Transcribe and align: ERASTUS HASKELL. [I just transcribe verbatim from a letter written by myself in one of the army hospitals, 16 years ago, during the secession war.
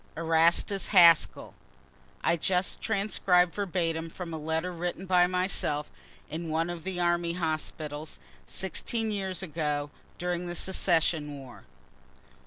ERASTUS 0.17 0.87
HASKELL. 0.87 1.53
[I 2.23 2.35
just 2.35 2.81
transcribe 2.81 3.53
verbatim 3.53 4.09
from 4.09 4.33
a 4.33 4.37
letter 4.39 4.71
written 4.73 5.05
by 5.05 5.27
myself 5.27 5.91
in 6.27 6.49
one 6.49 6.71
of 6.71 6.83
the 6.83 6.99
army 6.99 7.33
hospitals, 7.33 8.17
16 8.47 9.11
years 9.11 9.43
ago, 9.43 9.91
during 10.17 10.47
the 10.47 10.55
secession 10.55 11.37
war. 11.37 11.65